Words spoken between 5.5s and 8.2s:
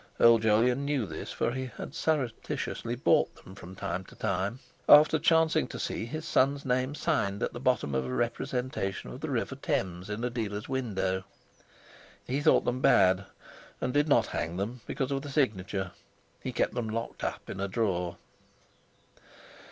to see his son's name signed at the bottom of a